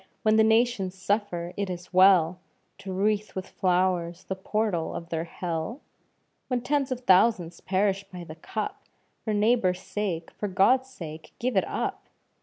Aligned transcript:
when 0.23 0.35
the 0.35 0.43
nations 0.43 0.95
suffer, 0.99 1.53
is 1.55 1.85
it 1.85 1.93
well 1.93 2.39
To 2.79 2.91
wreath 2.91 3.35
with 3.35 3.47
flowers 3.47 4.23
the 4.23 4.35
portal 4.35 4.95
of 4.95 5.09
their 5.09 5.25
hell? 5.25 5.81
When 6.47 6.61
tens 6.61 6.91
of 6.91 7.01
thousands 7.01 7.61
perish 7.61 8.03
by 8.05 8.23
the 8.23 8.33
cup. 8.33 8.87
For 9.23 9.31
neighbour's 9.31 9.79
sake, 9.81 10.31
for 10.31 10.47
God's 10.47 10.89
sake, 10.89 11.33
give 11.37 11.55
it 11.55 11.67
up! 11.67 12.07